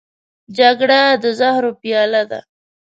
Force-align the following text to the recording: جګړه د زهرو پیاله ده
جګړه 0.57 1.01
د 1.23 1.25
زهرو 1.39 1.71
پیاله 1.81 2.23
ده 2.31 2.39